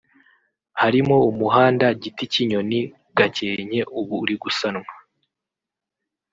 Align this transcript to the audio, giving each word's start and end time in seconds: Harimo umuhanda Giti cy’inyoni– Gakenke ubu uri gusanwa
Harimo 0.81 1.15
umuhanda 1.31 1.85
Giti 2.01 2.25
cy’inyoni– 2.31 2.79
Gakenke 3.17 3.79
ubu 3.99 4.15
uri 4.23 4.35
gusanwa 4.43 4.93